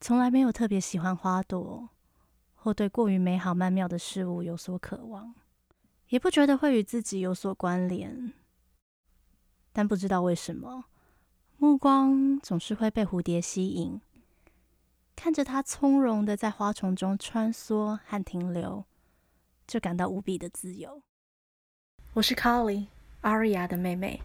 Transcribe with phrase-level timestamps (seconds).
[0.00, 1.90] 从来没有特别喜欢花朵，
[2.54, 5.34] 或对过于美好曼妙的事物有所渴望，
[6.08, 8.32] 也不觉得会与自己有所关联。
[9.72, 10.86] 但不知道为什么，
[11.58, 14.00] 目光总是会被蝴蝶吸引，
[15.14, 18.86] 看着它从容的在花丛中穿梭和停留，
[19.66, 21.02] 就感到无比的自由。
[22.14, 22.86] 我是 Carly，
[23.20, 24.22] 阿瑞亚的妹妹。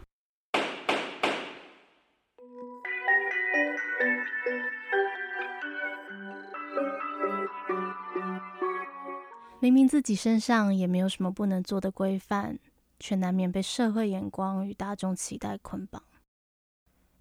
[9.66, 12.60] 明明自己身上也没有什么不能做的规范，
[13.00, 16.04] 却难免被社会眼光与大众期待捆绑。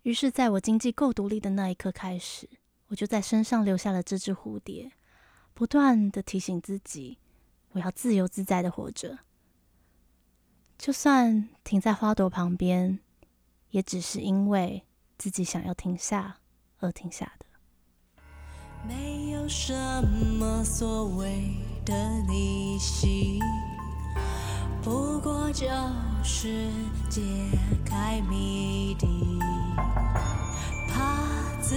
[0.02, 2.46] 于是，在我经济够独立的那一刻开始，
[2.88, 4.92] 我就在身上留下了这只蝴蝶，
[5.54, 7.16] 不断的提醒自己，
[7.70, 9.20] 我要自由自在的活着。
[10.76, 12.98] 就算停在花朵旁边，
[13.70, 14.84] 也只是因为
[15.16, 16.36] 自己想要停下
[16.80, 17.46] 而停下的。
[18.86, 19.72] 没有什
[20.38, 21.73] 么所谓。
[21.84, 23.38] 的逆袭，
[24.82, 25.66] 不过就
[26.22, 26.70] 是
[27.10, 27.20] 解
[27.84, 29.38] 开谜底，
[30.88, 31.20] 怕
[31.60, 31.76] 自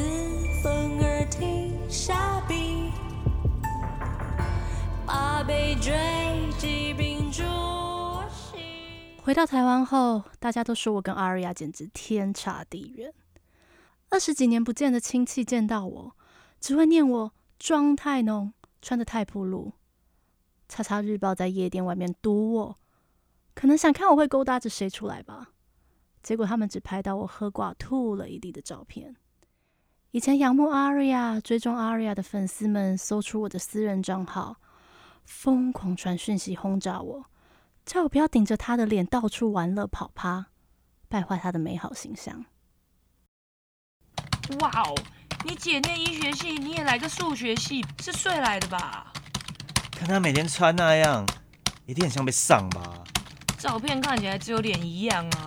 [0.64, 2.89] 封而停下笔，
[5.05, 5.94] 怕被追
[6.58, 7.44] 击并注
[8.31, 8.61] 心。
[9.21, 13.14] 回到台湾后，大家都说我跟阿瑞亚简直天差地远。
[14.09, 16.16] 二十几年不见的亲戚见到我，
[16.61, 19.73] 只会念我妆太浓，穿的太暴露。
[20.67, 22.77] 叉叉日报在夜店外面堵我，
[23.53, 25.51] 可能想看我会勾搭着谁出来吧。
[26.21, 29.15] 结果他们只拍到我喝挂吐了一地的照片。
[30.11, 34.57] 以前仰慕阿瑞亚、追踪阿瑞亚的粉丝们搜出我的私人账号，
[35.23, 37.25] 疯狂传讯息轰炸我，
[37.85, 40.47] 叫我不要顶着他的脸到处玩乐跑趴，
[41.07, 42.45] 败坏他的美好形象。
[44.59, 44.95] 哇哦，
[45.45, 49.13] 你姐念医学系，你也来个数学系，是睡来的吧？
[49.97, 51.25] 看他每天穿那样，
[51.87, 53.03] 一定很像被上吧？
[53.57, 55.45] 照片看起来只有脸一样啊！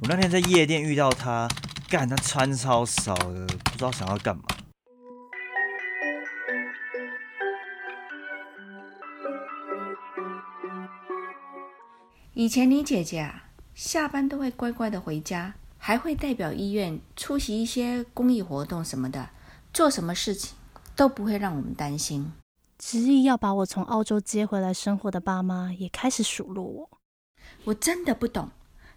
[0.00, 1.46] 我那天在夜店遇到他，
[1.86, 4.42] 干他穿超少的，不知道想要干嘛。
[12.32, 19.28] 以前你姐姐啊，下班都会乖乖的回家，还会代表医院出席一些公益活动什么的，
[19.74, 20.56] 做什么事情
[20.96, 22.32] 都不会让我们担心。
[22.78, 26.90] 执意要把我从澳洲接回来生活的爸妈也开始数落我。
[27.64, 28.50] 我真的不懂，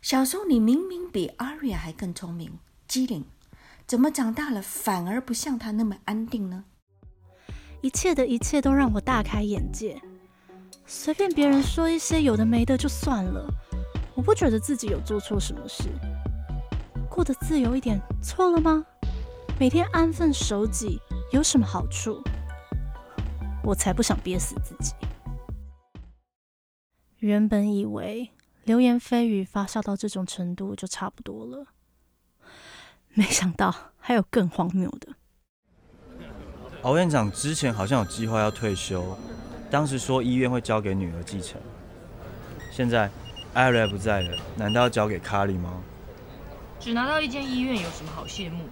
[0.03, 3.25] 小时候你明明比阿瑞亚还更聪明、机灵，
[3.87, 6.63] 怎么长大了反而不像他那么安定呢？
[7.81, 9.99] 一切的一切都让我大开眼界。
[10.85, 13.51] 随便别人说一些有的没的就算了，
[14.13, 15.85] 我不觉得自己有做错什么事。
[17.09, 18.85] 过得自由一点错了吗？
[19.59, 20.99] 每天安分守己
[21.31, 22.21] 有什么好处？
[23.63, 24.93] 我才不想憋死自己。
[27.19, 28.31] 原本以为
[28.63, 31.67] 流言蜚语发酵到这种程度就差不多了，
[33.13, 35.09] 没想到还有更荒谬的。
[36.81, 39.15] 敖院长之前好像有计划要退休，
[39.69, 41.61] 当时说医院会交给女儿继承。
[42.71, 43.11] 现在
[43.53, 45.79] 艾瑞不在了，难道要交给卡里吗？
[46.79, 48.63] 只拿到一间医院有什么好羡慕？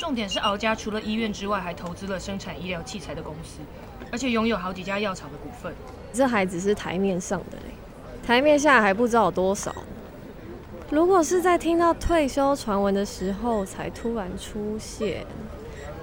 [0.00, 3.60] 重点是敖家除了医院之外，还投资了生产医疗器材的公司。
[4.14, 5.74] 而且拥有好几家药厂的股份，
[6.12, 7.74] 这还只是台面上的嘞，
[8.24, 9.74] 台面下还不知道有多少。
[10.88, 15.26] 如果是在听到退休传闻的时候才突然出现，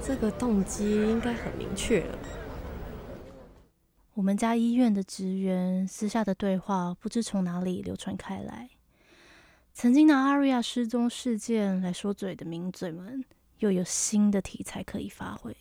[0.04, 2.20] 这个动机应该很明确了。
[4.14, 8.68] 我们家医院的职员私下的对话不知从哪里流传开来，
[9.74, 13.24] 曾经拿阿瑞亚失踪事件来说嘴的名嘴们，
[13.60, 15.56] 又有新的题材可以发挥。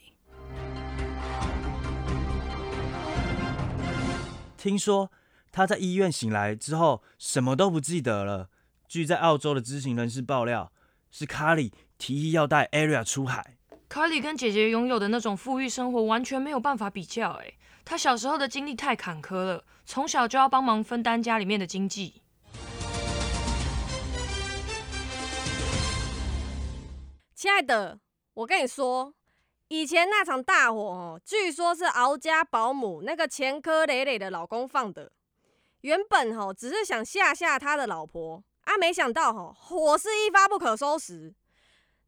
[4.60, 5.10] 听说
[5.50, 8.50] 他在医院醒来之后什么都不记得了。
[8.86, 10.70] 据在澳洲的知情人士爆料，
[11.10, 13.56] 是卡里提议要带 Aria 出海。
[13.88, 17.30] 卡里跟姐姐拥有的那种富裕生活完全没有办法比较。
[17.42, 17.54] 哎，
[17.86, 22.20] 他小时候的经历太坎坷了，从小就要帮忙分担家里面的经济。
[27.34, 28.00] 亲爱的，
[28.34, 29.14] 我跟你说。
[29.70, 35.12] 以前那场大火哦，据说是敖家保姆那个前科累累的老公放的。
[35.82, 41.32] 原本吼只是想吓吓他的老婆啊，没想到吼火势一发不可收拾。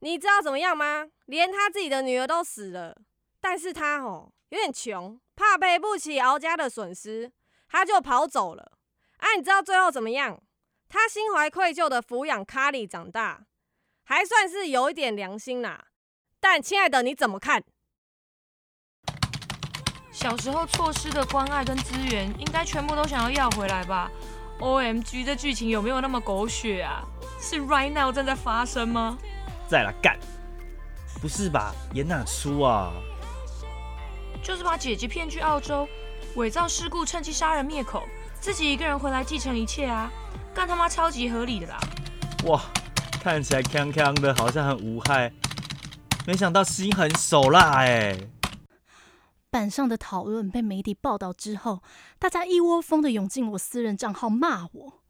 [0.01, 1.09] 你知道怎么样吗？
[1.27, 3.01] 连他自己的女儿都死了。
[3.41, 7.31] 但是他吼有点穷，怕赔不起敖家的损失，
[7.69, 8.73] 他就跑走了。
[9.19, 10.43] 啊，你知道最后怎么样？
[10.89, 13.47] 他心怀愧疚的抚养卡里长大，
[14.03, 15.85] 还算是有一点良心啦。
[16.45, 17.63] 但亲爱的，你怎么看？
[20.11, 24.11] 小时候错失的关爱跟资源，应该全部都想要要回来吧
[24.59, 27.05] ？O M G，这剧情有没有那么狗血啊？
[27.41, 29.17] 是 right now 正在发生吗？
[29.69, 30.19] 再来干！
[31.21, 31.73] 不是吧？
[31.95, 32.93] 演哪出啊？
[34.43, 35.89] 就是把姐姐骗去澳洲，
[36.35, 38.03] 伪造事故，趁机杀人灭口，
[38.41, 40.11] 自己一个人回来继承一切啊！
[40.53, 41.79] 干他妈超级合理的啦！
[42.47, 42.61] 哇，
[43.23, 45.33] 看起来康康的，好像很无害，
[46.25, 48.17] 没想到心狠手辣哎！
[49.51, 51.83] 板上的讨论被媒体报道之后，
[52.21, 55.03] 大家一窝蜂的涌进我私人账号骂我，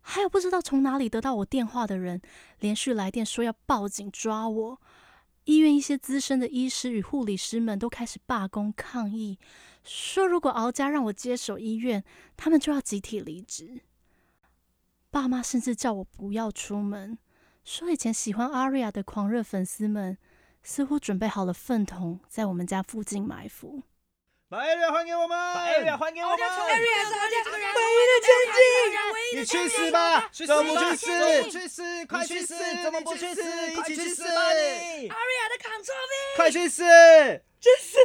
[0.00, 2.22] 还有不知道从哪里得到我电话的人，
[2.60, 4.80] 连续来电说要报警抓我。
[5.44, 9.40] 医院一些资深的医师与护理师们都开始罢工抗议，
[9.82, 12.04] 说如果敖家让我接手医院，
[12.36, 13.80] 他们就要集体离职。
[15.10, 17.18] 爸妈甚至叫我不要出门，
[17.64, 20.16] 说以前喜欢阿瑞亚的狂热粉丝们。
[20.62, 23.82] 似乎准备好了粪桶，在我们家附近埋伏。
[24.48, 25.30] 把 area 还给我们！
[25.30, 26.44] 把 area 还给我们的！
[29.34, 30.28] 你去死吧！
[30.30, 31.50] 怎么不去死？
[31.50, 32.06] 去死！
[32.06, 32.54] 快去死！
[32.82, 33.42] 怎么不去死？
[33.72, 36.82] 一起去死吧你！area 的 control V，快去死！
[37.58, 37.96] 去死！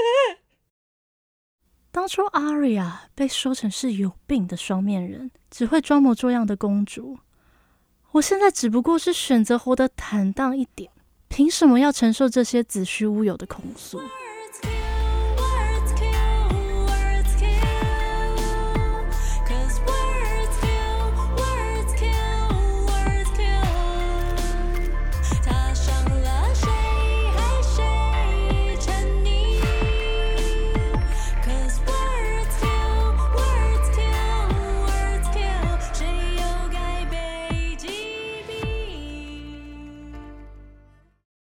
[1.92, 7.20] 当初 Aria 被说成是有病的双面人，只会装模作样的公主。
[8.12, 10.92] 我现在只不过是选择活得坦荡一点。
[11.28, 14.00] 凭什么要承受这些子虚乌有的控诉？